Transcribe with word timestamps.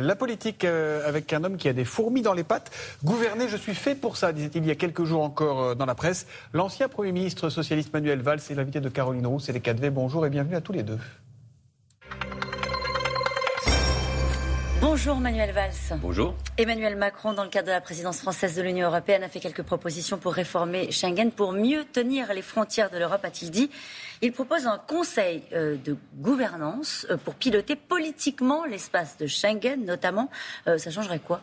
La 0.00 0.16
politique 0.16 0.64
euh, 0.64 1.06
avec 1.06 1.34
un 1.34 1.44
homme 1.44 1.58
qui 1.58 1.68
a 1.68 1.74
des 1.74 1.84
fourmis 1.84 2.22
dans 2.22 2.32
les 2.32 2.44
pattes. 2.44 2.70
Gouverner, 3.04 3.46
je 3.46 3.58
suis 3.58 3.74
fait 3.74 3.94
pour 3.94 4.16
ça, 4.16 4.32
disait-il 4.32 4.62
il 4.62 4.68
y 4.68 4.70
a 4.70 4.74
quelques 4.74 5.04
jours 5.04 5.22
encore 5.22 5.62
euh, 5.62 5.74
dans 5.74 5.84
la 5.84 5.94
presse. 5.94 6.26
L'ancien 6.54 6.88
Premier 6.88 7.12
ministre 7.12 7.50
socialiste 7.50 7.92
Manuel 7.92 8.22
Valls 8.22 8.40
est 8.48 8.54
l'invité 8.54 8.80
de 8.80 8.88
Caroline 8.88 9.26
Roux 9.26 9.40
et 9.46 9.52
les 9.52 9.60
4V. 9.60 9.90
Bonjour 9.90 10.24
et 10.24 10.30
bienvenue 10.30 10.56
à 10.56 10.62
tous 10.62 10.72
les 10.72 10.82
deux. 10.82 10.96
Bonjour 14.94 15.16
Manuel 15.16 15.52
Valls. 15.52 15.98
Bonjour. 16.02 16.34
Emmanuel 16.58 16.96
Macron, 16.96 17.32
dans 17.32 17.44
le 17.44 17.48
cadre 17.48 17.68
de 17.68 17.72
la 17.72 17.80
présidence 17.80 18.20
française 18.20 18.54
de 18.56 18.60
l'Union 18.60 18.88
européenne, 18.88 19.22
a 19.22 19.30
fait 19.30 19.40
quelques 19.40 19.62
propositions 19.62 20.18
pour 20.18 20.34
réformer 20.34 20.92
Schengen, 20.92 21.30
pour 21.30 21.52
mieux 21.52 21.86
tenir 21.86 22.34
les 22.34 22.42
frontières 22.42 22.90
de 22.90 22.98
l'Europe, 22.98 23.24
a-t-il 23.24 23.50
dit. 23.50 23.70
Il 24.20 24.32
propose 24.32 24.66
un 24.66 24.76
conseil 24.76 25.44
euh, 25.54 25.78
de 25.82 25.96
gouvernance 26.16 27.06
euh, 27.08 27.16
pour 27.16 27.36
piloter 27.36 27.74
politiquement 27.74 28.66
l'espace 28.66 29.16
de 29.16 29.26
Schengen, 29.26 29.82
notamment. 29.82 30.28
Euh, 30.66 30.76
ça 30.76 30.90
changerait 30.90 31.20
quoi? 31.20 31.40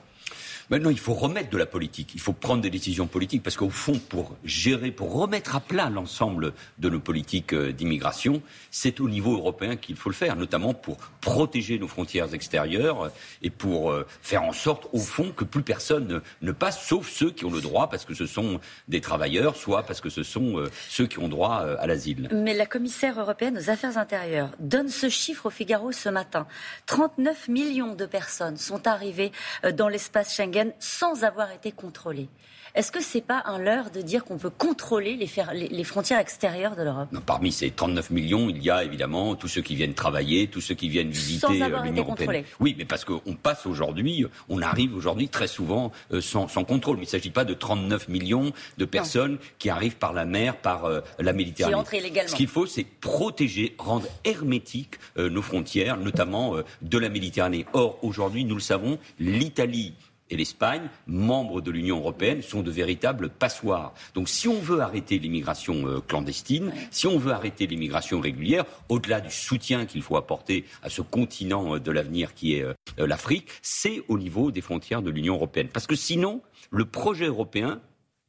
Maintenant, 0.70 0.92
il 0.92 1.00
faut 1.00 1.16
remettre 1.16 1.50
de 1.50 1.58
la 1.58 1.66
politique. 1.66 2.12
Il 2.14 2.22
faut 2.22 2.34
prendre 2.34 2.62
des 2.62 2.70
décisions 2.70 3.08
politiques 3.08 3.42
parce 3.42 3.58
qu'au 3.58 3.72
fond, 3.72 4.00
pour 4.08 4.36
gérer, 4.44 4.92
pour 4.92 5.14
remettre 5.14 5.56
à 5.56 5.62
plat 5.62 5.90
l'ensemble 5.90 6.54
de 6.78 6.90
nos 6.90 7.00
politiques 7.00 7.54
euh, 7.54 7.72
d'immigration, 7.72 8.44
c'est 8.70 9.00
au 9.00 9.10
niveau 9.10 9.34
européen 9.34 9.78
qu'il 9.78 9.96
faut 9.96 10.10
le 10.10 10.16
faire, 10.16 10.36
notamment 10.36 10.76
pour 10.76 10.98
protéger 11.22 11.80
nos 11.80 11.88
frontières 11.88 12.36
extérieures 12.36 13.06
euh, 13.06 13.10
et 13.42 13.50
pour 13.50 13.90
euh, 13.90 14.06
faire 14.22 14.44
en 14.44 14.54
sorte, 14.54 14.88
au 14.94 15.00
fond, 15.00 15.32
que 15.36 15.44
plus 15.44 15.64
personne 15.64 16.22
ne 16.44 16.52
passe, 16.52 16.86
sauf 16.86 17.10
ceux 17.10 17.32
qui 17.32 17.46
ont 17.46 17.52
le 17.52 17.62
droit 17.62 17.90
parce 17.90 18.06
que 18.06 18.14
ce 18.14 18.28
sont 18.28 18.60
des 18.88 19.02
travailleurs, 19.02 19.56
soit 19.56 19.82
parce 19.84 20.02
que 20.02 20.10
ce 20.10 20.22
sont 20.22 20.64
ceux 20.88 21.08
qui 21.08 21.18
ont 21.18 21.28
droit 21.28 21.66
à 21.80 21.88
l'asile. 21.88 22.30
Mais 22.32 22.54
la 22.54 22.66
commissaire 22.66 23.20
européenne 23.20 23.58
aux 23.58 23.70
affaires 23.70 23.98
intérieures 23.98 24.52
donne 24.60 24.90
ce 24.90 25.10
chiffre 25.10 25.48
au 25.48 25.50
Figaro 25.50 25.92
ce 25.92 26.10
matin. 26.10 26.46
39 26.86 27.48
millions 27.48 27.96
de 27.96 28.06
personnes 28.06 28.58
sont 28.58 28.88
arrivées 28.88 29.32
dans 29.74 29.88
l'espace 29.88 30.36
Schengen 30.36 30.59
sans 30.80 31.24
avoir 31.24 31.52
été 31.52 31.72
contrôlés. 31.72 32.30
Est-ce 32.76 32.92
que 32.92 33.02
c'est 33.02 33.22
pas 33.22 33.42
un 33.46 33.58
leurre 33.58 33.90
de 33.90 34.02
dire 34.02 34.24
qu'on 34.24 34.38
peut 34.38 34.50
contrôler 34.50 35.16
les, 35.16 35.84
frontières 35.84 36.20
extérieures 36.20 36.76
de 36.76 36.84
l'Europe? 36.84 37.10
Parmi 37.26 37.52
ces 37.52 37.72
39 37.72 38.12
millions, 38.12 38.50
il 38.50 38.62
y 38.62 38.70
a 38.70 38.84
évidemment 38.84 39.36
tous 39.36 39.48
ceux 39.48 39.62
qui 39.62 39.76
viennent 39.76 39.94
travailler, 39.94 40.48
tous 40.48 40.62
ceux 40.62 40.76
qui 40.76 40.90
viennent 40.90 41.10
visiter 41.10 41.64
euh, 41.64 41.84
l'Union 41.84 42.04
européenne. 42.04 42.44
Oui, 42.60 42.76
mais 42.78 42.86
parce 42.86 43.06
qu'on 43.06 43.36
passe 43.42 43.66
aujourd'hui, 43.66 44.26
on 44.50 44.62
arrive 44.62 44.96
aujourd'hui 44.96 45.30
très 45.30 45.48
souvent 45.48 45.92
euh, 46.14 46.22
sans, 46.22 46.48
contrôle. 46.64 46.98
Mais 46.98 47.04
il 47.04 47.08
ne 47.08 47.12
s'agit 47.12 47.32
pas 47.32 47.46
de 47.46 47.54
39 47.54 48.08
millions 48.08 48.52
de 48.78 48.86
personnes 48.86 49.40
qui 49.58 49.70
arrivent 49.70 49.98
par 49.98 50.14
la 50.14 50.26
mer, 50.26 50.58
par 50.58 50.86
euh, 50.86 51.02
la 51.18 51.34
Méditerranée. 51.34 51.84
Ce 52.28 52.36
qu'il 52.36 52.48
faut, 52.48 52.68
c'est 52.68 52.86
protéger, 52.86 53.76
rendre 53.78 54.08
hermétiques 54.26 55.00
nos 55.18 55.42
frontières, 55.42 55.98
notamment 55.98 56.56
de 56.82 56.98
la 56.98 57.10
Méditerranée. 57.10 57.66
Or, 57.74 57.98
aujourd'hui, 58.04 58.46
nous 58.46 58.56
le 58.56 58.62
savons, 58.62 59.00
l'Italie 59.20 59.94
et 60.30 60.38
l'Espagne, 60.38 60.90
membres 61.08 61.62
de 61.62 61.72
l'Union 61.72 61.98
européenne, 61.98 62.42
sont 62.42 62.62
de 62.62 62.72
véritables 62.72 63.30
passoires. 63.30 63.94
Donc 64.14 64.30
si 64.30 64.48
on 64.48 64.60
veut 64.60 64.82
arrêter 64.82 65.20
l'immigration 65.20 65.88
euh, 65.88 66.00
clandestine, 66.00 66.72
si 66.92 67.08
on 67.08 67.18
veut 67.18 67.32
arrêter 67.32 67.68
l'immigration 67.68 68.20
régulière, 68.20 68.66
au-delà 68.90 69.22
du 69.22 69.32
soutien 69.32 69.86
qu'il 69.86 70.02
faut 70.02 70.18
apporter 70.18 70.66
à 70.84 70.90
ce 70.90 71.02
continent 71.02 71.76
euh, 71.76 71.80
de 71.80 71.92
l'avenir 71.92 72.34
qui 72.34 72.56
est 72.56 72.64
euh, 72.64 72.74
l'Afrique, 72.98 73.48
c'est 73.62 74.04
au 74.08 74.18
niveau 74.18 74.52
des 74.52 74.62
frontières 74.62 75.02
de 75.02 75.10
l'Union 75.10 75.36
européenne. 75.36 75.68
Parce 75.72 75.88
que 75.88 75.96
sinon, 75.96 76.42
le 76.72 76.86
projet 76.86 77.26
européen, 77.26 77.82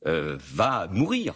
va 0.03 0.89
mourir. 0.91 1.35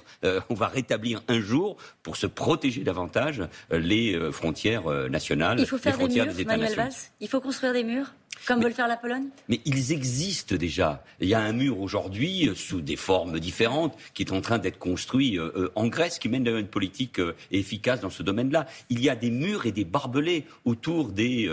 on 0.49 0.55
va 0.55 0.69
rétablir 0.69 1.23
un 1.29 1.39
jour, 1.39 1.77
pour 2.03 2.17
se 2.17 2.27
protéger 2.27 2.83
davantage, 2.83 3.43
les 3.71 4.19
frontières 4.33 4.89
nationales, 5.11 5.61
Il 5.61 5.67
faut 5.67 5.77
faire 5.77 5.93
les 5.93 5.99
frontières 5.99 6.33
des, 6.33 6.47
murs, 6.47 6.57
des 6.57 6.75
Valls? 6.75 6.91
Il 7.21 7.29
faut 7.29 7.43
construire 7.43 7.75
des 7.75 7.85
murs? 7.85 8.15
Comme 8.47 8.61
veut 8.61 8.69
le 8.69 8.75
faire 8.75 8.89
la 8.89 8.97
Pologne 8.97 9.29
Mais 9.49 9.61
ils 9.65 9.93
existent 9.93 10.57
déjà. 10.57 11.03
Il 11.21 11.29
y 11.29 11.35
a 11.35 11.41
un 11.41 11.53
mur 11.53 11.81
aujourd'hui, 11.81 12.49
euh, 12.49 12.55
sous 12.55 12.81
des 12.81 12.97
formes 12.97 13.41
différentes, 13.41 13.97
qui 14.13 14.23
est 14.23 14.33
en 14.33 14.41
train 14.41 14.59
d'être 14.59 14.79
construit 14.79 15.39
euh, 15.39 15.51
euh, 15.57 15.73
en 15.75 15.87
Grèce, 15.87 16.19
qui 16.19 16.29
mène 16.29 16.47
une 16.47 16.67
politique 16.67 17.21
efficace 17.51 18.01
dans 18.01 18.11
ce 18.11 18.23
domaine-là. 18.23 18.67
Il 18.91 19.03
y 19.03 19.09
a 19.09 19.17
des 19.17 19.31
murs 19.31 19.67
et 19.67 19.73
des 19.73 19.85
barbelés 19.85 20.45
autour 20.65 21.09
des 21.09 21.51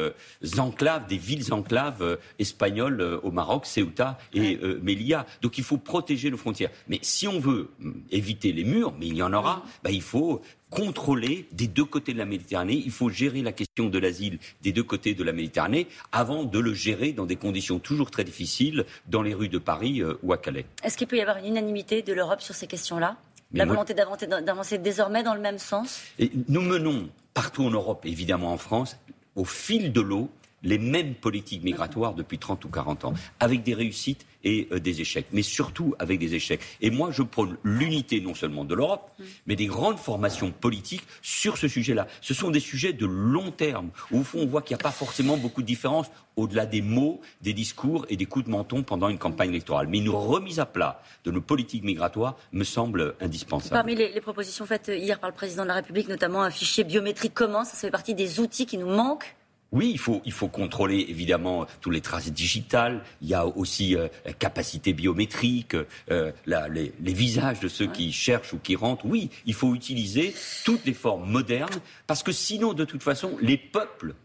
enclaves, 0.57 1.07
des 1.07 1.17
villes 1.17 1.53
enclaves 1.53 2.17
espagnoles 2.39 3.19
au 3.23 3.31
Maroc, 3.31 3.65
Ceuta 3.65 4.17
et 4.33 4.57
Melilla. 4.81 5.25
Donc 5.41 5.57
il 5.57 5.63
faut 5.63 5.77
protéger 5.77 6.29
nos 6.29 6.37
frontières. 6.37 6.71
Mais 6.87 6.99
si 7.01 7.27
on 7.27 7.39
veut 7.39 7.69
hum, 7.81 8.01
éviter 8.11 8.51
les 8.51 8.63
murs, 8.63 8.93
mais 8.99 9.07
il 9.07 9.15
y 9.15 9.23
en 9.23 9.33
aura, 9.33 9.63
bah, 9.83 9.91
il 9.91 10.01
faut 10.01 10.41
contrôler 10.71 11.47
des 11.51 11.67
deux 11.67 11.85
côtés 11.85 12.13
de 12.13 12.17
la 12.17 12.25
Méditerranée. 12.25 12.81
Il 12.83 12.91
faut 12.91 13.09
gérer 13.09 13.43
la 13.43 13.51
question 13.51 13.89
de 13.89 13.99
l'asile 13.99 14.39
des 14.63 14.71
deux 14.71 14.83
côtés 14.83 15.13
de 15.13 15.23
la 15.23 15.33
Méditerranée 15.33 15.85
avant 16.11 16.43
de 16.43 16.57
le 16.57 16.73
gérer 16.73 17.11
dans 17.11 17.25
des 17.25 17.35
conditions 17.35 17.77
toujours 17.77 18.09
très 18.09 18.23
difficiles 18.23 18.85
dans 19.07 19.21
les 19.21 19.35
rues 19.35 19.49
de 19.49 19.59
Paris 19.59 20.01
euh, 20.01 20.15
ou 20.23 20.33
à 20.33 20.37
Calais. 20.37 20.65
Est-ce 20.83 20.97
qu'il 20.97 21.07
peut 21.07 21.17
y 21.17 21.21
avoir 21.21 21.37
une 21.37 21.45
unanimité 21.45 22.01
de 22.01 22.13
l'Europe 22.13 22.41
sur 22.41 22.55
ces 22.55 22.65
questions-là? 22.65 23.17
La 23.53 23.65
volonté 23.65 23.93
d'avancer 23.93 24.77
désormais 24.77 25.23
dans 25.23 25.35
le 25.35 25.41
même 25.41 25.59
sens? 25.59 26.01
Nous 26.47 26.61
menons 26.61 27.09
partout 27.33 27.63
en 27.63 27.69
Europe, 27.69 28.05
évidemment 28.05 28.53
en 28.53 28.57
France, 28.57 28.95
au 29.35 29.43
fil 29.43 29.91
de 29.91 29.99
l'eau, 29.99 30.29
les 30.63 30.77
mêmes 30.77 31.15
politiques 31.15 31.63
migratoires 31.63 32.13
depuis 32.13 32.37
30 32.37 32.65
ou 32.65 32.69
40 32.69 33.05
ans, 33.05 33.13
avec 33.39 33.63
des 33.63 33.73
réussites 33.73 34.25
et 34.43 34.67
euh, 34.71 34.79
des 34.79 35.01
échecs, 35.01 35.27
mais 35.31 35.41
surtout 35.41 35.95
avec 35.99 36.19
des 36.19 36.35
échecs. 36.35 36.61
Et 36.81 36.89
moi, 36.89 37.11
je 37.11 37.23
prône 37.23 37.57
l'unité 37.63 38.21
non 38.21 38.33
seulement 38.33 38.65
de 38.65 38.75
l'Europe, 38.75 39.11
mm. 39.19 39.23
mais 39.47 39.55
des 39.55 39.67
grandes 39.67 39.97
formations 39.97 40.51
politiques 40.51 41.03
sur 41.21 41.57
ce 41.57 41.67
sujet-là. 41.67 42.07
Ce 42.21 42.33
sont 42.33 42.49
des 42.49 42.59
sujets 42.59 42.93
de 42.93 43.05
long 43.05 43.51
terme, 43.51 43.89
où 44.11 44.19
au 44.19 44.23
fond, 44.23 44.39
on 44.39 44.45
voit 44.47 44.61
qu'il 44.61 44.75
n'y 44.75 44.81
a 44.81 44.83
pas 44.83 44.91
forcément 44.91 45.37
beaucoup 45.37 45.61
de 45.61 45.67
différence 45.67 46.07
au-delà 46.37 46.65
des 46.65 46.81
mots, 46.81 47.21
des 47.41 47.53
discours 47.53 48.05
et 48.09 48.15
des 48.15 48.25
coups 48.25 48.45
de 48.45 48.51
menton 48.51 48.83
pendant 48.83 49.09
une 49.09 49.17
campagne 49.17 49.49
électorale. 49.49 49.87
Mais 49.87 49.99
une 49.99 50.09
remise 50.09 50.59
à 50.59 50.65
plat 50.65 51.03
de 51.23 51.31
nos 51.31 51.41
politiques 51.41 51.83
migratoires 51.83 52.37
me 52.51 52.63
semble 52.63 53.15
indispensable. 53.19 53.73
Parmi 53.73 53.95
les, 53.95 54.11
les 54.11 54.21
propositions 54.21 54.65
faites 54.65 54.89
hier 54.93 55.19
par 55.19 55.29
le 55.29 55.35
président 55.35 55.63
de 55.63 55.67
la 55.67 55.75
République, 55.75 56.07
notamment 56.07 56.41
un 56.41 56.49
fichier 56.49 56.83
biométrique 56.83 57.33
commun, 57.33 57.63
ça 57.63 57.75
fait 57.75 57.91
partie 57.91 58.15
des 58.15 58.39
outils 58.39 58.65
qui 58.65 58.77
nous 58.77 58.89
manquent 58.89 59.35
oui, 59.71 59.89
il 59.91 59.97
faut, 59.97 60.21
il 60.25 60.33
faut 60.33 60.49
contrôler 60.49 61.05
évidemment 61.07 61.65
toutes 61.79 61.93
les 61.93 62.01
traces 62.01 62.31
digitales. 62.31 63.03
Il 63.21 63.29
y 63.29 63.33
a 63.33 63.45
aussi 63.45 63.95
euh, 63.95 64.09
capacité 64.37 64.91
biométrique, 64.91 65.75
euh, 66.09 66.31
les, 66.45 66.91
visages 67.13 67.61
de 67.61 67.69
ceux 67.69 67.87
qui 67.87 68.11
cherchent 68.11 68.51
ou 68.51 68.59
qui 68.59 68.75
rentrent. 68.75 69.05
Oui, 69.05 69.29
il 69.45 69.53
faut 69.53 69.73
utiliser 69.73 70.35
toutes 70.65 70.85
les 70.85 70.93
formes 70.93 71.29
modernes 71.29 71.79
parce 72.05 72.21
que 72.21 72.33
sinon, 72.33 72.73
de 72.73 72.83
toute 72.83 73.01
façon, 73.01 73.37
les 73.41 73.57
peuples, 73.57 74.15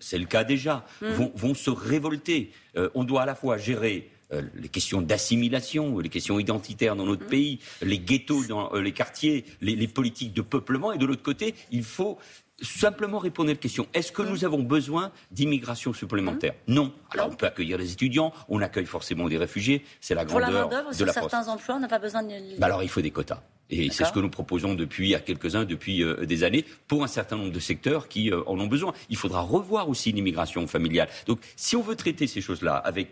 c'est 0.00 0.18
le 0.18 0.24
cas 0.24 0.42
déjà, 0.42 0.86
mmh. 1.02 1.06
vont, 1.34 1.54
se 1.54 1.70
révolter. 1.70 2.50
Euh, 2.76 2.88
on 2.94 3.04
doit 3.04 3.22
à 3.22 3.26
la 3.26 3.34
fois 3.34 3.58
gérer 3.58 4.10
les 4.56 4.68
questions 4.68 5.00
d'assimilation, 5.00 6.00
les 6.00 6.08
questions 6.08 6.40
identitaires 6.40 6.96
dans 6.96 7.06
notre 7.06 7.26
mmh. 7.26 7.28
pays, 7.28 7.58
les 7.82 8.00
ghettos 8.00 8.46
dans 8.46 8.72
les 8.72 8.90
quartiers, 8.90 9.44
les, 9.60 9.76
les, 9.76 9.86
politiques 9.86 10.32
de 10.32 10.42
peuplement, 10.42 10.92
et 10.92 10.98
de 10.98 11.06
l'autre 11.06 11.22
côté, 11.22 11.54
il 11.70 11.84
faut 11.84 12.18
simplement 12.62 13.18
répondre 13.18 13.50
à 13.50 13.52
la 13.52 13.58
question 13.58 13.86
est-ce 13.94 14.12
que 14.12 14.22
nous 14.22 14.44
avons 14.44 14.62
besoin 14.62 15.12
d'immigration 15.30 15.92
supplémentaire? 15.92 16.54
Non. 16.66 16.92
Alors 17.10 17.28
on 17.30 17.34
peut 17.34 17.46
accueillir 17.46 17.78
des 17.78 17.92
étudiants, 17.92 18.32
on 18.48 18.60
accueille 18.60 18.86
forcément 18.86 19.28
des 19.28 19.38
réfugiés, 19.38 19.84
c'est 20.00 20.14
la 20.14 20.24
grandeur 20.24 20.68
Pour 20.68 20.78
la 20.78 20.90
de 20.90 20.94
sur 20.94 21.10
certains 21.10 21.48
emplois, 21.48 21.76
on 21.76 21.80
n'a 21.80 21.88
pas 21.88 21.98
besoin 21.98 22.22
de. 22.22 22.58
Bah 22.58 22.66
alors 22.66 22.82
il 22.82 22.88
faut 22.88 23.00
des 23.00 23.10
quotas. 23.10 23.42
Et 23.70 23.90
c'est 23.90 24.04
ce 24.04 24.12
que 24.12 24.20
nous 24.20 24.28
proposons 24.28 24.74
depuis 24.74 25.14
à 25.14 25.20
quelques-uns, 25.20 25.64
depuis 25.64 26.02
euh, 26.02 26.26
des 26.26 26.44
années, 26.44 26.64
pour 26.86 27.02
un 27.02 27.06
certain 27.06 27.36
nombre 27.36 27.52
de 27.52 27.60
secteurs 27.60 28.08
qui 28.08 28.30
euh, 28.30 28.42
en 28.46 28.58
ont 28.60 28.66
besoin. 28.66 28.92
Il 29.08 29.16
faudra 29.16 29.40
revoir 29.40 29.88
aussi 29.88 30.12
l'immigration 30.12 30.66
familiale. 30.66 31.08
Donc, 31.26 31.40
si 31.56 31.74
on 31.74 31.80
veut 31.80 31.96
traiter 31.96 32.26
ces 32.26 32.40
choses-là 32.40 32.76
avec, 32.76 33.08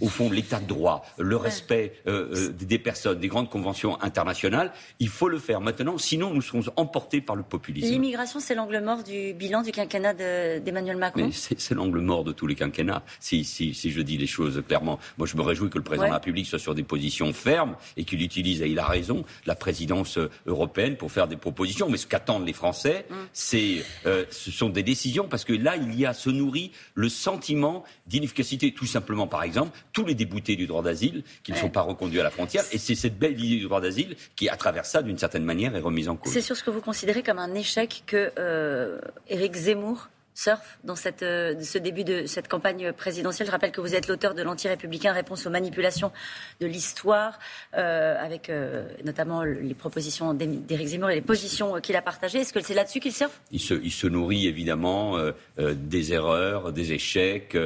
au 0.00 0.08
fond, 0.08 0.30
l'état 0.30 0.60
de 0.60 0.66
droit, 0.66 1.04
le 1.18 1.36
respect 1.36 1.94
euh, 2.06 2.50
des 2.50 2.78
personnes, 2.78 3.18
des 3.18 3.28
grandes 3.28 3.50
conventions 3.50 4.00
internationales, 4.02 4.72
il 5.00 5.08
faut 5.08 5.28
le 5.28 5.38
faire 5.38 5.60
maintenant. 5.60 5.98
Sinon, 5.98 6.32
nous 6.32 6.42
serons 6.42 6.62
emportés 6.76 7.20
par 7.20 7.34
le 7.34 7.42
populisme. 7.42 7.90
L'immigration, 7.90 8.38
c'est 8.38 8.54
l'angle 8.54 8.80
mort 8.80 9.02
du 9.02 9.34
bilan 9.34 9.62
du 9.62 9.72
quinquennat 9.72 10.14
d'Emmanuel 10.60 10.96
Macron? 10.96 11.30
C'est 11.32 11.74
l'angle 11.74 12.00
mort 12.00 12.22
de 12.22 12.32
tous 12.32 12.46
les 12.46 12.54
quinquennats. 12.54 13.02
Si, 13.18 13.44
si, 13.44 13.74
si 13.74 13.90
je 13.90 14.00
dis 14.02 14.16
les 14.16 14.26
choses 14.28 14.62
clairement, 14.66 15.00
moi, 15.18 15.26
je 15.26 15.36
me 15.36 15.42
réjouis 15.42 15.68
que 15.68 15.78
le 15.78 15.84
président 15.84 16.06
de 16.06 16.10
la 16.10 16.16
République 16.18 16.46
soit 16.46 16.58
sur 16.58 16.74
des 16.74 16.84
positions 16.84 17.32
fermes 17.32 17.74
et 17.96 18.04
qu'il 18.04 18.22
utilise, 18.22 18.62
et 18.62 18.68
il 18.68 18.78
a 18.78 18.86
raison, 18.86 19.24
la 19.46 19.56
présidence 19.56 19.79
présidence 19.80 20.18
euh, 20.18 20.28
européenne 20.44 20.96
pour 20.96 21.10
faire 21.10 21.26
des 21.26 21.38
propositions. 21.38 21.88
Mais 21.88 21.96
ce 21.96 22.06
qu'attendent 22.06 22.46
les 22.46 22.52
Français, 22.52 23.06
mm. 23.08 23.14
c'est, 23.32 23.82
euh, 24.04 24.26
ce 24.30 24.50
sont 24.50 24.68
des 24.68 24.82
décisions 24.82 25.26
parce 25.26 25.44
que 25.44 25.54
là, 25.54 25.76
il 25.76 25.98
y 25.98 26.04
a 26.04 26.12
se 26.12 26.28
nourrit 26.28 26.70
le 26.94 27.08
sentiment 27.08 27.84
d'inefficacité. 28.06 28.74
Tout 28.74 28.84
simplement, 28.84 29.26
par 29.26 29.42
exemple, 29.42 29.78
tous 29.94 30.04
les 30.04 30.14
déboutés 30.14 30.56
du 30.56 30.66
droit 30.66 30.82
d'asile 30.82 31.22
qui 31.42 31.52
ne 31.52 31.56
sont 31.56 31.70
pas 31.70 31.80
reconduits 31.80 32.20
à 32.20 32.24
la 32.24 32.30
frontière. 32.30 32.64
Et 32.72 32.78
c'est 32.78 32.94
cette 32.94 33.18
belle 33.18 33.42
idée 33.42 33.56
du 33.56 33.64
droit 33.64 33.80
d'asile 33.80 34.16
qui, 34.36 34.50
à 34.50 34.56
travers 34.56 34.84
ça, 34.84 35.02
d'une 35.02 35.16
certaine 35.16 35.44
manière, 35.44 35.74
est 35.74 35.80
remise 35.80 36.10
en 36.10 36.16
cause. 36.16 36.30
C'est 36.30 36.42
sur 36.42 36.56
ce 36.56 36.62
que 36.62 36.70
vous 36.70 36.82
considérez 36.82 37.22
comme 37.22 37.38
un 37.38 37.54
échec 37.54 38.02
que 38.06 38.32
euh, 38.38 38.98
Éric 39.28 39.54
Zemmour 39.54 40.08
surf 40.34 40.78
dans 40.84 40.96
cette, 40.96 41.22
euh, 41.22 41.60
ce 41.60 41.78
début 41.78 42.04
de 42.04 42.26
cette 42.26 42.48
campagne 42.48 42.92
présidentielle. 42.92 43.46
Je 43.46 43.52
rappelle 43.52 43.72
que 43.72 43.80
vous 43.80 43.94
êtes 43.94 44.08
l'auteur 44.08 44.34
de 44.34 44.42
l'anti-républicain 44.42 45.12
Réponse 45.12 45.46
aux 45.46 45.50
manipulations 45.50 46.12
de 46.60 46.66
l'histoire, 46.66 47.38
euh, 47.76 48.16
avec 48.18 48.48
euh, 48.48 48.88
notamment 49.04 49.42
les 49.42 49.74
propositions 49.74 50.34
d'Éric 50.34 50.88
Zemmour 50.88 51.10
et 51.10 51.16
les 51.16 51.20
positions 51.20 51.80
qu'il 51.80 51.96
a 51.96 52.02
partagées. 52.02 52.38
Est-ce 52.38 52.52
que 52.52 52.60
c'est 52.60 52.74
là-dessus 52.74 53.00
qu'il 53.00 53.12
surfe? 53.12 53.40
Il 53.50 53.60
se, 53.60 53.74
il 53.74 53.90
se, 53.90 54.06
nourrit 54.06 54.46
évidemment 54.46 55.16
des 55.58 56.12
erreurs, 56.12 56.72
des 56.72 56.92
échecs, 56.92 57.56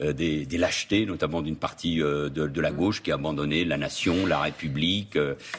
des, 0.00 0.46
des, 0.46 0.58
lâchetés, 0.58 1.06
notamment 1.06 1.42
d'une 1.42 1.56
partie 1.56 1.96
de, 1.96 2.28
de, 2.28 2.60
la 2.60 2.72
gauche 2.72 3.02
qui 3.02 3.12
a 3.12 3.14
abandonné 3.14 3.64
la 3.64 3.76
nation, 3.76 4.26
la 4.26 4.40
République, 4.40 5.18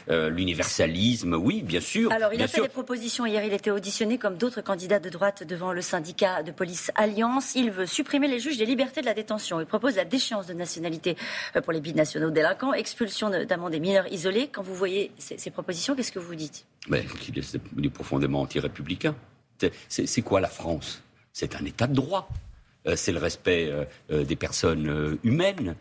l'universalisme. 0.09 1.35
Oui, 1.35 1.61
bien 1.61 1.79
sûr. 1.79 2.11
Alors, 2.11 2.33
il 2.33 2.41
a 2.41 2.47
fait 2.47 2.61
des 2.61 2.67
propositions. 2.67 3.25
Hier, 3.25 3.43
il 3.45 3.53
était 3.53 3.71
auditionné 3.71 4.17
comme 4.17 4.37
d'autres 4.37 4.61
candidats 4.61 4.99
de 4.99 5.09
droite 5.09 5.43
devant 5.47 5.71
le 5.71 5.81
syndicat 5.81 6.43
de 6.43 6.51
police 6.53 6.91
Alliance. 6.95 7.55
Il 7.55 7.71
veut 7.71 7.85
supprimer 7.85 8.27
les 8.27 8.39
juges 8.39 8.57
des 8.57 8.65
libertés 8.65 9.01
de 9.01 9.05
la 9.05 9.13
détention. 9.13 9.59
Il 9.59 9.65
propose 9.65 9.95
la 9.95 10.05
déchéance 10.05 10.47
de 10.47 10.53
nationalité 10.53 11.17
euh, 11.55 11.61
pour 11.61 11.73
les 11.73 11.81
binationaux 11.81 12.31
délinquants, 12.31 12.73
expulsion 12.73 13.29
notamment 13.29 13.69
des 13.69 13.79
mineurs 13.79 14.11
isolés. 14.11 14.49
Quand 14.51 14.61
vous 14.61 14.75
voyez 14.75 15.11
ces, 15.17 15.51
propositions, 15.51 15.95
qu'est-ce 15.95 16.11
que 16.11 16.19
vous 16.19 16.35
dites? 16.35 16.65
Mais 16.89 17.05
il 17.29 17.85
est, 17.85 17.89
profondément 17.89 18.41
anti-républicain. 18.41 19.15
C'est 19.87 20.21
quoi 20.21 20.41
la 20.41 20.49
France? 20.49 21.01
C'est 21.31 21.55
un 21.55 21.65
État 21.65 21.87
de 21.87 21.95
droit. 21.95 22.29
Euh, 22.85 22.95
c'est 22.97 23.13
le 23.13 23.19
respect 23.19 23.71
euh, 24.11 24.23
des 24.23 24.35
personnes 24.35 25.17
humaines. 25.23 25.75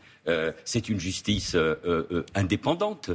c'est 0.65 0.89
une 0.89 1.01
justice 1.01 1.57
indépendante. 2.35 3.11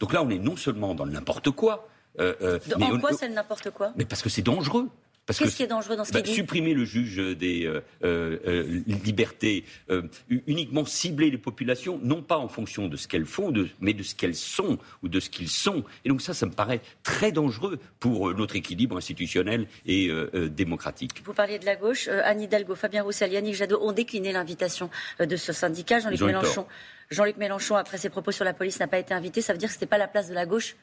donc 0.00 0.12
là, 0.12 0.22
on 0.22 0.28
est 0.30 0.38
non 0.38 0.56
seulement 0.56 0.94
dans 0.94 1.06
le 1.06 1.12
n'importe 1.12 1.50
quoi. 1.50 1.88
en 2.18 2.98
quoi 2.98 3.12
c'est 3.14 3.28
le 3.28 3.34
n'importe 3.34 3.70
quoi? 3.70 3.92
Mais 3.96 4.04
parce 4.04 4.22
que 4.22 4.28
c'est 4.28 4.42
dangereux. 4.42 4.90
Qu'est-ce 5.26 5.56
qui 5.56 5.62
est 5.62 5.66
dangereux 5.66 5.96
dans 5.96 6.04
ce 6.04 6.12
bah, 6.12 6.20
dit 6.20 6.32
Supprimer 6.32 6.72
le 6.72 6.84
juge 6.84 7.16
des 7.16 7.66
euh, 7.66 7.80
euh, 8.04 8.38
euh 8.46 8.82
libertés, 9.04 9.64
euh, 9.90 10.02
uniquement 10.46 10.84
cibler 10.84 11.30
les 11.30 11.38
populations, 11.38 11.98
non 12.02 12.22
pas 12.22 12.38
en 12.38 12.48
fonction 12.48 12.86
de 12.88 12.96
ce 12.96 13.08
qu'elles 13.08 13.26
font, 13.26 13.50
de, 13.50 13.68
mais 13.80 13.92
de 13.92 14.02
ce 14.02 14.14
qu'elles 14.14 14.36
sont 14.36 14.78
ou 15.02 15.08
de 15.08 15.18
ce 15.18 15.28
qu'ils 15.28 15.48
sont. 15.48 15.84
Et 16.04 16.08
donc 16.08 16.22
ça, 16.22 16.32
ça 16.32 16.46
me 16.46 16.52
paraît 16.52 16.80
très 17.02 17.32
dangereux 17.32 17.78
pour 17.98 18.32
notre 18.34 18.56
équilibre 18.56 18.96
institutionnel 18.96 19.66
et 19.86 20.10
démocratique. 20.50 21.22
Vous 21.24 21.34
parliez 21.34 21.58
de 21.58 21.66
la 21.66 21.76
gauche. 21.76 22.08
Anne 22.08 22.42
Hidalgo, 22.42 22.74
Fabien 22.74 23.02
Roussel, 23.02 23.32
Yannick 23.32 23.54
Jadot 23.54 23.80
ont 23.82 23.92
décliné 23.92 24.32
l'invitation 24.32 24.90
de 25.18 25.36
ce 25.36 25.52
syndicat. 25.52 25.98
Jean-Luc 25.98 26.20
Mélenchon, 26.20 26.66
Jean-Luc 27.10 27.36
Mélenchon, 27.36 27.76
après 27.76 27.98
ses 27.98 28.10
propos 28.10 28.30
sur 28.30 28.44
la 28.44 28.54
police, 28.54 28.78
n'a 28.78 28.86
pas 28.86 28.98
été 28.98 29.14
invité. 29.14 29.40
Ça 29.40 29.52
veut 29.52 29.58
dire 29.58 29.68
que 29.68 29.74
ce 29.74 29.78
n'était 29.78 29.86
pas 29.86 29.98
la 29.98 30.08
place 30.08 30.28
de 30.28 30.34
la 30.34 30.46
gauche? 30.46 30.76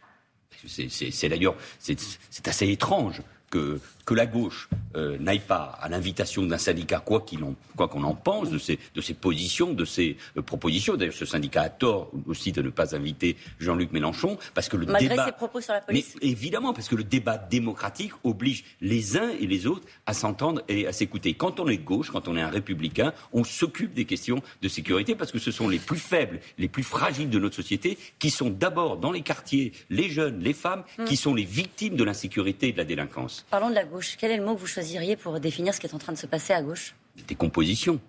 C'est 0.68 1.30
d'ailleurs 1.30 1.56
c'est 1.80 2.48
assez 2.48 2.70
étrange 2.70 3.22
que, 3.54 3.80
que 4.06 4.16
la 4.16 4.26
gauche 4.26 4.68
euh, 4.96 5.18
n'aille 5.20 5.40
pas 5.40 5.78
à 5.80 5.88
l'invitation 5.88 6.42
d'un 6.44 6.58
syndicat, 6.58 7.00
quoi 7.00 7.24
qu'on 7.24 8.04
en, 8.04 8.16
pense, 8.16 8.50
de 8.50 8.58
ses, 8.58 8.80
de 8.96 9.02
ses 9.02 9.14
positions, 9.14 9.74
de 9.74 9.86
ses 9.86 10.18
euh, 10.38 10.42
propositions. 10.42 10.96
D'ailleurs, 10.96 11.14
ce 11.14 11.28
syndicat 11.28 11.62
a 11.62 11.70
tort 11.70 12.10
aussi 12.26 12.52
de 12.52 12.64
ne 12.64 12.72
pas 12.72 12.96
inviter 12.96 13.38
Jean-Luc 13.60 13.92
Mélenchon, 13.92 14.40
parce 14.56 14.70
que 14.70 14.78
le 14.78 14.88
Malgré 14.88 15.10
débat... 15.10 15.26
ses 15.28 15.34
propos 15.34 15.62
sur 15.62 15.74
la 15.74 15.82
police. 15.82 16.16
Mais 16.20 16.30
évidemment, 16.30 16.74
parce 16.74 16.88
que 16.88 16.96
le 16.96 17.04
débat 17.04 17.38
démocratique 17.38 18.14
oblige 18.24 18.64
les 18.82 19.18
uns 19.18 19.30
et 19.40 19.46
les 19.46 19.68
autres 19.68 19.88
à 20.08 20.16
s'entendre 20.16 20.64
et 20.68 20.88
à 20.88 20.92
s'écouter. 20.92 21.36
Quand 21.36 21.60
on 21.60 21.68
est 21.68 21.78
de 21.78 21.84
gauche, 21.84 22.10
quand 22.10 22.28
on 22.28 22.36
est 22.36 22.42
un 22.42 22.50
républicain, 22.50 23.14
on 23.34 23.44
s'occupe 23.44 23.94
des 23.94 24.06
questions 24.06 24.42
de 24.64 24.68
sécurité, 24.68 25.14
parce 25.14 25.32
que 25.32 25.40
ce 25.40 25.52
sont 25.52 25.70
les 25.70 25.80
plus 25.80 26.00
faibles, 26.00 26.40
les 26.58 26.68
plus 26.68 26.84
fragiles 26.84 27.30
de 27.30 27.38
notre 27.38 27.56
société, 27.56 28.00
qui 28.18 28.32
sont 28.32 28.50
d'abord 28.50 28.98
dans 28.98 29.12
les 29.12 29.22
quartiers, 29.22 29.74
les 29.92 30.10
jeunes, 30.10 30.40
les 30.40 30.54
femmes, 30.54 30.84
hmm. 30.98 31.06
qui 31.06 31.18
sont 31.18 31.36
les 31.36 31.46
victimes 31.46 31.96
de 31.96 32.04
l'insécurité 32.04 32.70
et 32.70 32.72
de 32.72 32.78
la 32.78 32.86
délinquance. 32.86 33.43
Parlons 33.50 33.70
de 33.70 33.76
la 33.76 33.86
gauche. 33.86 34.16
Quel 34.18 34.32
est 34.32 34.38
le 34.38 34.46
mot 34.46 34.56
que 34.56 34.60
vous 34.60 34.68
choisiriez 34.68 35.16
pour 35.16 35.40
définir 35.40 35.74
ce 35.74 35.80
qui 35.80 35.88
est 35.88 35.94
en 35.94 36.00
train 36.00 36.14
de 36.14 36.18
se 36.18 36.26
passer 36.26 36.54
à 36.54 36.62
gauche 36.62 36.96
Des 37.28 37.36
compositions. 37.36 38.00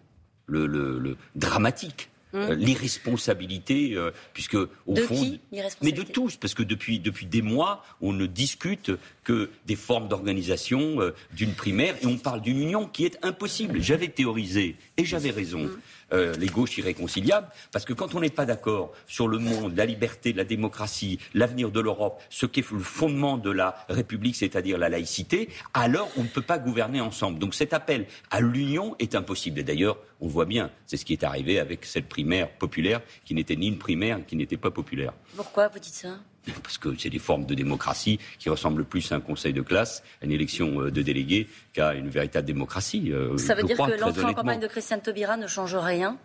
Le, 0.46 0.66
le, 0.66 1.16
dramatique. 1.34 2.10
Hum. 2.34 2.50
Euh, 2.50 2.54
l'irresponsabilité, 2.54 3.92
euh, 3.94 4.10
puisque 4.32 4.56
au 4.56 4.96
fond, 4.96 5.14
qui, 5.14 5.40
mais 5.82 5.92
de 5.92 6.02
tous, 6.02 6.36
parce 6.36 6.52
que 6.52 6.64
depuis 6.64 6.98
depuis 6.98 7.26
des 7.26 7.42
mois, 7.42 7.84
on 8.00 8.12
ne 8.12 8.26
discute 8.26 8.90
que 9.22 9.50
des 9.66 9.76
formes 9.76 10.08
d'organisation 10.08 11.00
euh, 11.00 11.14
d'une 11.32 11.54
primaire 11.54 11.94
et 12.02 12.06
on 12.06 12.18
parle 12.18 12.40
d'une 12.40 12.60
union 12.60 12.88
qui 12.88 13.04
est 13.04 13.18
impossible. 13.22 13.80
J'avais 13.80 14.08
théorisé 14.08 14.74
et 14.96 15.04
j'avais 15.04 15.30
raison. 15.30 15.60
Hum. 15.60 15.80
Euh, 16.14 16.32
les 16.38 16.46
gauches 16.46 16.78
irréconciliables, 16.78 17.48
parce 17.72 17.84
que 17.84 17.92
quand 17.92 18.14
on 18.14 18.20
n'est 18.20 18.30
pas 18.30 18.46
d'accord 18.46 18.92
sur 19.06 19.26
le 19.26 19.38
monde, 19.38 19.76
la 19.76 19.84
liberté, 19.84 20.32
la 20.32 20.44
démocratie, 20.44 21.18
l'avenir 21.34 21.72
de 21.72 21.80
l'Europe, 21.80 22.22
ce 22.30 22.46
qui 22.46 22.60
est 22.60 22.70
le 22.70 22.78
fondement 22.78 23.36
de 23.36 23.50
la 23.50 23.74
République, 23.88 24.36
c'est-à-dire 24.36 24.78
la 24.78 24.88
laïcité, 24.88 25.48
alors 25.72 26.08
on 26.16 26.22
ne 26.22 26.28
peut 26.28 26.42
pas 26.42 26.58
gouverner 26.58 27.00
ensemble. 27.00 27.40
Donc 27.40 27.54
cet 27.54 27.72
appel 27.72 28.06
à 28.30 28.40
l'union 28.40 28.94
est 29.00 29.16
impossible. 29.16 29.58
Et 29.58 29.64
d'ailleurs, 29.64 29.96
on 30.20 30.28
voit 30.28 30.44
bien, 30.44 30.70
c'est 30.86 30.96
ce 30.96 31.04
qui 31.04 31.14
est 31.14 31.24
arrivé 31.24 31.58
avec 31.58 31.84
cette 31.84 32.08
primaire 32.08 32.48
populaire 32.58 33.00
qui 33.24 33.34
n'était 33.34 33.56
ni 33.56 33.66
une 33.66 33.78
primaire, 33.78 34.24
qui 34.24 34.36
n'était 34.36 34.56
pas 34.56 34.70
populaire. 34.70 35.14
Pourquoi 35.34 35.66
vous 35.66 35.80
dites 35.80 35.94
ça? 35.94 36.20
Parce 36.62 36.78
que 36.78 36.94
c'est 36.98 37.10
des 37.10 37.18
formes 37.18 37.46
de 37.46 37.54
démocratie 37.54 38.18
qui 38.38 38.48
ressemblent 38.50 38.84
plus 38.84 39.10
à 39.12 39.16
un 39.16 39.20
conseil 39.20 39.52
de 39.52 39.62
classe, 39.62 40.02
à 40.22 40.26
une 40.26 40.32
élection 40.32 40.80
euh, 40.80 40.90
de 40.90 41.02
délégués, 41.02 41.48
qu'à 41.72 41.94
une 41.94 42.08
véritable 42.08 42.46
démocratie. 42.46 43.12
Euh, 43.12 43.36
Ça 43.38 43.54
veut 43.54 43.62
dire 43.62 43.76
que 43.76 44.00
l'entrée 44.00 44.24
en 44.24 44.34
campagne 44.34 44.60
de 44.60 44.66
Christiane 44.66 45.00
Taubira 45.00 45.36
ne 45.36 45.46
change 45.46 45.74
rien? 45.74 46.18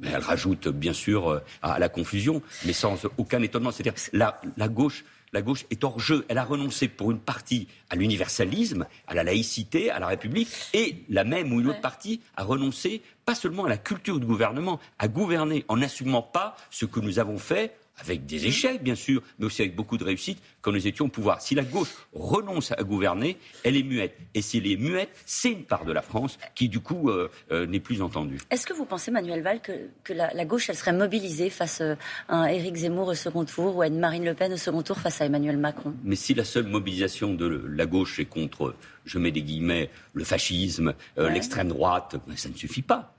Mais 0.00 0.08
elle 0.08 0.22
rajoute 0.22 0.68
bien 0.68 0.92
sûr 0.92 1.28
euh, 1.30 1.40
à 1.62 1.78
la 1.78 1.88
confusion, 1.88 2.42
mais 2.64 2.72
sans 2.72 2.98
aucun 3.18 3.42
étonnement. 3.42 3.70
C'est-à-dire 3.70 3.94
la, 4.12 4.40
la 4.56 4.68
gauche 4.68 5.04
la 5.32 5.40
gauche 5.40 5.64
est 5.70 5.82
hors 5.82 5.98
jeu. 5.98 6.26
Elle 6.28 6.38
a 6.38 6.44
renoncé 6.44 6.88
pour 6.88 7.10
une 7.10 7.18
partie 7.18 7.66
à 7.88 7.96
l'universalisme, 7.96 8.86
à 9.06 9.14
la 9.14 9.24
laïcité, 9.24 9.90
à 9.90 9.98
la 9.98 10.06
République, 10.06 10.48
et 10.74 10.96
la 11.08 11.24
même 11.24 11.52
ou 11.52 11.60
une 11.60 11.68
autre 11.68 11.80
partie 11.80 12.20
a 12.36 12.44
renoncé 12.44 13.00
pas 13.24 13.34
seulement 13.34 13.64
à 13.64 13.68
la 13.68 13.78
culture 13.78 14.20
du 14.20 14.26
gouvernement, 14.26 14.78
à 14.98 15.08
gouverner 15.08 15.64
en 15.68 15.78
n'assumant 15.78 16.22
pas 16.22 16.56
ce 16.70 16.84
que 16.84 17.00
nous 17.00 17.18
avons 17.18 17.38
fait 17.38 17.74
avec 17.98 18.26
des 18.26 18.46
échecs 18.46 18.82
bien 18.82 18.94
sûr, 18.94 19.22
mais 19.38 19.46
aussi 19.46 19.62
avec 19.62 19.76
beaucoup 19.76 19.96
de 19.96 20.04
réussite, 20.04 20.38
quand 20.60 20.72
nous 20.72 20.86
étions 20.86 21.06
au 21.06 21.08
pouvoir. 21.08 21.40
Si 21.40 21.54
la 21.54 21.62
gauche 21.62 21.90
renonce 22.12 22.72
à 22.72 22.82
gouverner, 22.82 23.36
elle 23.64 23.76
est 23.76 23.82
muette. 23.82 24.16
Et 24.34 24.42
si 24.42 24.58
elle 24.58 24.66
est 24.66 24.76
muette, 24.76 25.10
c'est 25.26 25.50
une 25.50 25.64
part 25.64 25.84
de 25.84 25.92
la 25.92 26.02
France 26.02 26.38
qui, 26.54 26.68
du 26.68 26.80
coup, 26.80 27.10
euh, 27.10 27.30
euh, 27.50 27.66
n'est 27.66 27.80
plus 27.80 28.02
entendue. 28.02 28.38
Est-ce 28.50 28.66
que 28.66 28.72
vous 28.72 28.84
pensez, 28.84 29.10
Manuel 29.10 29.42
Val, 29.42 29.60
que, 29.60 30.12
la, 30.12 30.44
gauche, 30.44 30.70
elle 30.70 30.76
serait 30.76 30.92
mobilisée 30.92 31.50
face 31.50 31.80
euh, 31.80 31.94
à 32.28 32.36
un 32.36 32.46
Éric 32.46 32.76
Zemmour 32.76 33.08
au 33.08 33.14
second 33.14 33.44
tour 33.44 33.76
ou 33.76 33.82
à 33.82 33.86
une 33.86 33.98
Marine 33.98 34.24
Le 34.24 34.34
Pen 34.34 34.52
au 34.52 34.56
second 34.56 34.82
tour 34.82 34.98
face 34.98 35.20
à 35.20 35.26
Emmanuel 35.26 35.56
Macron? 35.56 35.94
Mais 36.04 36.16
si 36.16 36.34
la 36.34 36.44
seule 36.44 36.66
mobilisation 36.66 37.34
de 37.34 37.46
la 37.46 37.86
gauche 37.86 38.18
est 38.18 38.24
contre, 38.24 38.74
je 39.04 39.18
mets 39.18 39.30
des 39.30 39.42
guillemets, 39.42 39.90
le 40.14 40.24
fascisme, 40.24 40.94
l'extrême 41.16 41.68
droite, 41.68 42.16
ça 42.36 42.48
ne 42.48 42.54
suffit 42.54 42.82
pas 42.82 43.14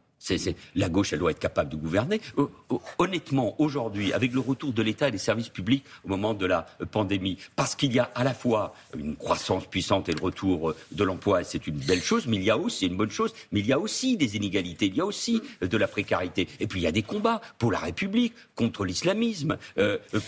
la 0.75 0.89
gauche, 0.89 1.13
elle 1.13 1.19
doit 1.19 1.31
être 1.31 1.39
capable 1.39 1.69
de 1.69 1.75
gouverner. 1.75 2.21
Euh, 2.37 2.47
euh, 2.71 2.77
honnêtement, 2.97 3.55
aujourd'hui, 3.59 4.13
avec 4.13 4.33
le 4.33 4.39
retour 4.39 4.73
de 4.73 4.81
l'État 4.81 5.07
et 5.07 5.11
des 5.11 5.17
services 5.17 5.49
publics 5.49 5.83
au 6.03 6.09
moment 6.09 6.33
de 6.33 6.45
la 6.45 6.65
euh, 6.81 6.85
pandémie, 6.85 7.37
parce 7.55 7.75
qu'il 7.75 7.93
y 7.93 7.99
a 7.99 8.09
à 8.15 8.23
la 8.23 8.33
fois 8.33 8.73
une 8.97 9.15
croissance 9.15 9.65
puissante 9.65 10.09
et 10.09 10.13
le 10.13 10.21
retour 10.21 10.73
de 10.91 11.03
l'emploi, 11.03 11.43
c'est 11.43 11.67
une 11.67 11.77
belle 11.77 12.01
chose, 12.01 12.27
mais 12.27 12.37
il 12.37 12.43
y 12.43 12.49
a 12.49 12.57
aussi, 12.57 12.87
une 12.87 12.97
bonne 12.97 13.11
chose, 13.11 13.33
mais 13.51 13.59
il 13.59 13.67
y 13.67 13.73
a 13.73 13.79
aussi 13.79 14.17
des 14.17 14.35
inégalités, 14.35 14.87
il 14.87 14.95
y 14.95 15.01
a 15.01 15.05
aussi 15.05 15.41
de 15.61 15.77
la 15.77 15.87
précarité. 15.87 16.47
Et 16.59 16.67
puis 16.67 16.79
il 16.79 16.83
y 16.83 16.87
a 16.87 16.91
des 16.91 17.03
combats 17.03 17.41
pour 17.57 17.71
la 17.71 17.79
République, 17.79 18.33
contre 18.55 18.85
l'islamisme, 18.85 19.57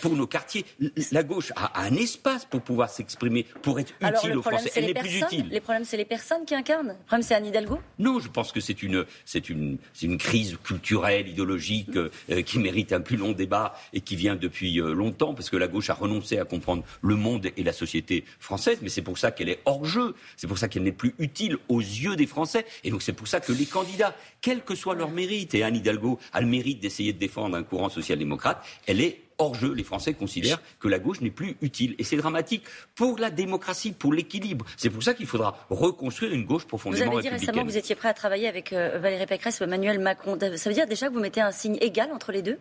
pour 0.02 0.16
nos 0.16 0.28
quartiers. 0.28 0.66
La 1.12 1.24
gauche 1.24 1.52
a, 1.56 1.82
un 1.82 1.96
espace 1.96 2.46
pour 2.46 2.62
pouvoir 2.62 2.90
s'exprimer, 2.90 3.46
pour 3.62 3.80
être 3.80 3.94
utile 4.02 4.38
aux 4.38 4.42
Français. 4.42 4.72
Elle 4.76 4.86
n'est 4.86 4.94
plus 4.94 5.22
utile. 5.22 5.48
Les 5.50 5.62
problèmes, 5.62 5.86
c'est 5.86 5.98
les 5.98 6.06
personnes 6.06 6.46
qui 6.46 6.56
incarnent. 6.56 6.90
Le 6.90 7.06
problème, 7.06 7.22
c'est 7.22 7.36
Anne 7.36 7.46
Hidalgo? 7.46 7.80
Non, 8.00 8.20
je 8.20 8.30
pense 8.30 8.52
que 8.52 8.60
c'est 8.60 8.82
une, 8.84 9.06
c'est 9.26 9.50
une, 9.50 9.78
c'est 9.94 10.06
une 10.06 10.18
crise 10.18 10.58
culturelle, 10.64 11.28
idéologique 11.28 11.96
euh, 11.96 12.10
euh, 12.32 12.42
qui 12.42 12.60
mérite 12.60 12.94
un 12.94 13.02
plus 13.02 13.18
long 13.18 13.32
débat 13.32 13.74
et 13.94 14.02
qui 14.02 14.16
vient 14.16 14.36
depuis 14.36 14.80
euh, 14.80 14.94
longtemps 14.94 15.34
parce 15.34 15.50
que 15.50 15.58
la 15.58 15.68
gauche 15.68 15.90
a 15.90 15.94
renoncé 15.94 16.38
à 16.38 16.46
comprendre 16.46 16.84
le 17.02 17.16
monde 17.16 17.48
et 17.56 17.64
la 17.64 17.74
société 17.74 18.26
française. 18.40 18.80
Mais 18.82 18.90
c'est 18.90 19.02
pour 19.02 19.18
ça 19.18 19.32
qu'elle 19.32 19.50
est 19.50 19.60
hors 19.66 19.86
jeu. 19.86 20.16
C'est 20.38 20.48
pour 20.48 20.58
ça 20.58 20.68
qu'elle 20.68 20.84
n'est 20.84 20.92
plus 20.92 21.16
utile 21.20 21.58
aux 21.70 21.80
yeux 21.80 22.16
des 22.16 22.28
Français. 22.28 22.66
Et 22.84 22.92
donc 22.92 23.02
c'est 23.02 23.14
pour 23.14 23.28
ça 23.28 23.40
que 23.40 23.52
les 23.52 23.66
candidats, 23.66 24.16
quel 24.42 24.64
que 24.64 24.76
soit 24.76 24.96
leur 24.96 25.12
mérite, 25.12 25.56
et 25.56 25.64
Anne 25.64 25.76
Hidalgo 25.76 26.20
a 26.34 26.42
le 26.42 26.48
mérite 26.48 26.80
d'essayer 26.80 27.14
de 27.14 27.20
défendre 27.20 27.56
un 27.56 27.64
courant 27.64 27.90
social-démocrate, 27.90 28.66
elle 28.88 29.02
est 29.02 29.25
hors 29.38 29.56
jeu. 29.56 29.74
Les 29.74 29.84
Français 29.84 30.14
considèrent 30.14 30.62
que 30.80 30.88
la 30.88 31.00
gauche 31.00 31.22
n'est 31.22 31.32
plus 31.32 31.56
utile. 31.62 31.96
Et 31.98 32.04
c'est 32.04 32.18
dramatique 32.18 32.64
pour 32.96 33.20
la 33.20 33.30
démocratie, 33.30 33.92
pour 33.92 34.14
l'équilibre. 34.14 34.66
C'est 34.78 34.90
pour 34.90 35.04
ça 35.04 35.14
qu'il 35.14 35.28
faudra 35.28 35.66
reconstruire 35.70 36.34
une 36.34 36.46
gauche 36.46 36.66
profondément 36.66 37.12
Vous 37.12 37.18
avez 37.18 37.22
dit 37.24 37.30
récemment 37.30 37.62
que 37.64 37.68
vous 37.68 37.78
étiez 37.78 37.96
prêt 37.96 38.10
à 38.10 38.14
travailler 38.14 38.48
avec 38.48 38.74
euh, 38.74 39.00
Valérie 39.00 39.26
Pécresse 39.26 39.60
ou 39.60 39.64
Emmanuel 39.64 40.00
Macron. 40.00 40.38
Ça 40.40 40.70
veut 40.70 40.76
dire 40.76 40.88
déjà 40.88 41.08
que 41.08 41.14
vous 41.14 41.20
mettez 41.20 41.42
un 41.42 41.52
signe 41.52 41.78
égal 41.82 42.12
entre 42.12 42.32
les 42.32 42.42
deux? 42.42 42.58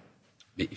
Mais 0.58 0.68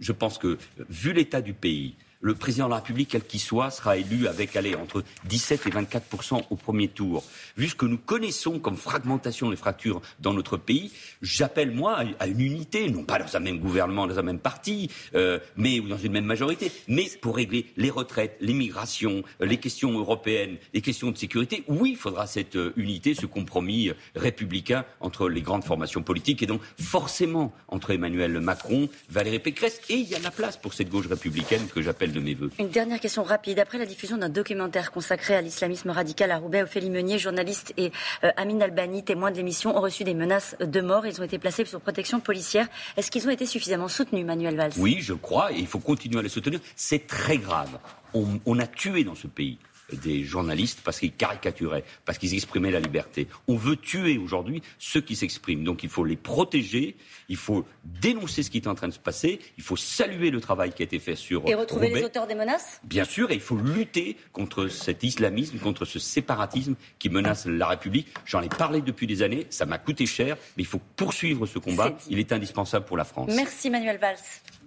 je 0.00 0.12
pense 0.12 0.38
que, 0.38 0.58
vu 0.88 1.12
l'état 1.12 1.40
du 1.40 1.54
pays, 1.54 1.94
le 2.20 2.34
président 2.34 2.66
de 2.66 2.70
la 2.70 2.76
République, 2.76 3.10
quel 3.10 3.24
qu'il 3.24 3.40
soit, 3.40 3.70
sera 3.70 3.96
élu 3.96 4.26
avec, 4.28 4.56
allez, 4.56 4.74
entre 4.74 5.04
17 5.24 5.66
et 5.66 5.70
24 5.70 6.46
au 6.50 6.56
premier 6.56 6.88
tour. 6.88 7.24
Vu 7.56 7.68
ce 7.68 7.74
que 7.74 7.86
nous 7.86 7.98
connaissons 7.98 8.58
comme 8.58 8.76
fragmentation 8.76 9.52
et 9.52 9.56
fractures 9.56 10.00
dans 10.20 10.32
notre 10.32 10.56
pays, 10.56 10.92
j'appelle, 11.22 11.70
moi, 11.70 12.02
à 12.18 12.26
une 12.26 12.40
unité, 12.40 12.88
non 12.90 13.04
pas 13.04 13.18
dans 13.18 13.36
un 13.36 13.40
même 13.40 13.58
gouvernement, 13.58 14.06
dans 14.06 14.18
un 14.18 14.22
même 14.22 14.38
parti, 14.38 14.90
euh, 15.14 15.38
mais 15.56 15.80
dans 15.80 15.98
une 15.98 16.12
même 16.12 16.24
majorité, 16.24 16.72
mais 16.88 17.06
pour 17.20 17.36
régler 17.36 17.66
les 17.76 17.90
retraites, 17.90 18.36
l'immigration, 18.40 19.22
euh, 19.40 19.46
les 19.46 19.58
questions 19.58 19.96
européennes, 19.96 20.56
les 20.74 20.80
questions 20.80 21.10
de 21.10 21.16
sécurité. 21.16 21.64
Oui, 21.68 21.90
il 21.90 21.96
faudra 21.96 22.26
cette 22.26 22.56
euh, 22.56 22.72
unité, 22.76 23.14
ce 23.14 23.26
compromis 23.26 23.90
républicain 24.14 24.84
entre 25.00 25.28
les 25.28 25.42
grandes 25.42 25.64
formations 25.64 26.02
politiques 26.02 26.42
et 26.42 26.46
donc 26.46 26.60
forcément 26.80 27.52
entre 27.68 27.90
Emmanuel 27.90 28.40
Macron, 28.40 28.88
Valérie 29.10 29.38
Pécresse, 29.38 29.80
et 29.88 29.94
il 29.94 30.08
y 30.08 30.14
a 30.14 30.18
la 30.18 30.30
place 30.30 30.56
pour 30.56 30.74
cette 30.74 30.88
gauche 30.88 31.06
républicaine 31.06 31.66
que 31.68 31.82
j'appelle 31.82 32.05
de 32.12 32.20
mes 32.20 32.34
voeux. 32.34 32.50
Une 32.58 32.68
dernière 32.68 33.00
question 33.00 33.22
rapide. 33.22 33.58
Après 33.58 33.78
la 33.78 33.86
diffusion 33.86 34.18
d'un 34.18 34.28
documentaire 34.28 34.92
consacré 34.92 35.34
à 35.34 35.40
l'islamisme 35.40 35.90
radical 35.90 36.30
à 36.30 36.38
Roubaix, 36.38 36.62
Ophélie 36.62 36.90
Meunier, 36.90 37.18
journaliste, 37.18 37.72
et 37.76 37.92
euh, 38.24 38.30
Amin 38.36 38.60
Albani, 38.60 39.04
témoin 39.04 39.30
de 39.30 39.36
l'émission, 39.36 39.76
ont 39.76 39.80
reçu 39.80 40.04
des 40.04 40.14
menaces 40.14 40.56
de 40.60 40.80
mort. 40.80 41.06
Ils 41.06 41.20
ont 41.20 41.24
été 41.24 41.38
placés 41.38 41.64
sous 41.64 41.78
protection 41.78 42.20
policière. 42.20 42.68
Est-ce 42.96 43.10
qu'ils 43.10 43.26
ont 43.26 43.30
été 43.30 43.46
suffisamment 43.46 43.88
soutenus, 43.88 44.24
Manuel 44.24 44.56
Valls? 44.56 44.72
Oui, 44.78 44.98
je 45.00 45.14
crois, 45.14 45.52
et 45.52 45.58
il 45.58 45.66
faut 45.66 45.78
continuer 45.78 46.18
à 46.18 46.22
les 46.22 46.28
soutenir. 46.28 46.60
C'est 46.74 47.06
très 47.06 47.38
grave. 47.38 47.78
on 48.14 48.58
a 48.58 48.66
tué 48.66 49.04
dans 49.04 49.14
ce 49.14 49.26
pays 49.26 49.58
des 49.92 50.24
journalistes 50.24 50.80
parce 50.84 50.98
qu'ils 50.98 51.12
caricaturaient, 51.12 51.84
parce 52.04 52.18
qu'ils 52.18 52.34
exprimaient 52.34 52.70
la 52.70 52.80
liberté. 52.80 53.28
On 53.48 53.56
veut 53.56 53.76
tuer 53.76 54.18
aujourd'hui 54.18 54.62
ceux 54.78 55.00
qui 55.00 55.16
s'expriment. 55.16 55.64
Donc 55.64 55.82
il 55.82 55.88
faut 55.88 56.04
les 56.04 56.16
protéger, 56.16 56.96
il 57.28 57.36
faut 57.36 57.64
dénoncer 57.84 58.42
ce 58.42 58.50
qui 58.50 58.58
est 58.58 58.66
en 58.66 58.74
train 58.74 58.88
de 58.88 58.92
se 58.92 58.98
passer, 58.98 59.38
il 59.56 59.62
faut 59.62 59.76
saluer 59.76 60.30
le 60.30 60.40
travail 60.40 60.72
qui 60.72 60.82
a 60.82 60.84
été 60.84 60.98
fait 60.98 61.16
sur. 61.16 61.42
Et 61.46 61.54
retrouver 61.54 61.90
les 61.90 62.04
auteurs 62.04 62.26
des 62.26 62.34
menaces? 62.34 62.80
Bien 62.84 63.04
sûr, 63.04 63.30
et 63.30 63.34
il 63.34 63.40
faut 63.40 63.56
lutter 63.56 64.16
contre 64.32 64.68
cet 64.68 65.02
islamisme, 65.02 65.58
contre 65.58 65.84
ce 65.84 65.98
séparatisme 65.98 66.74
qui 66.98 67.08
menace 67.08 67.46
la 67.46 67.68
République. 67.68 68.08
J'en 68.24 68.42
ai 68.42 68.48
parlé 68.48 68.80
depuis 68.80 69.06
des 69.06 69.22
années, 69.22 69.46
ça 69.50 69.66
m'a 69.66 69.78
coûté 69.78 70.06
cher, 70.06 70.36
mais 70.56 70.62
il 70.62 70.66
faut 70.66 70.80
poursuivre 70.96 71.46
ce 71.46 71.58
combat. 71.58 71.96
il 72.08 72.18
est 72.18 72.32
indispensable 72.32 72.84
pour 72.84 72.96
la 72.96 73.04
France. 73.04 73.30
Merci 73.34 73.70
Manuel 73.70 73.98
Valls. 73.98 74.16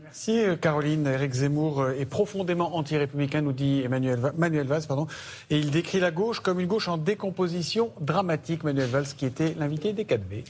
Merci 0.09 0.39
euh, 0.39 0.55
Caroline. 0.55 1.05
Eric 1.05 1.33
Zemmour 1.33 1.81
euh, 1.81 1.93
est 1.99 2.05
profondément 2.05 2.75
anti-républicain, 2.75 3.41
nous 3.41 3.53
dit 3.53 3.83
Emmanuel 3.83 4.19
Manuel 4.37 4.65
Valls. 4.65 4.87
Pardon, 4.87 5.05
et 5.51 5.59
il 5.59 5.69
décrit 5.69 5.99
la 5.99 6.09
gauche 6.09 6.39
comme 6.39 6.59
une 6.59 6.65
gauche 6.65 6.87
en 6.87 6.97
décomposition 6.97 7.91
dramatique. 8.01 8.63
Manuel 8.63 8.89
Valls 8.89 9.05
qui 9.15 9.27
était 9.27 9.53
l'invité 9.59 9.93
des 9.93 10.05
4V. 10.05 10.45